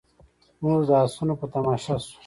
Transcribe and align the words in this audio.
موږ 0.63 0.79
د 0.89 0.91
اسونو 1.03 1.33
په 1.39 1.45
تماشه 1.53 1.95
شوو. 2.05 2.17